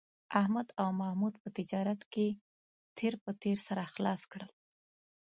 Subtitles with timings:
[0.39, 2.27] احمد او محمود په تجارت کې
[2.97, 4.51] تېر په تېر سره خلاص کړل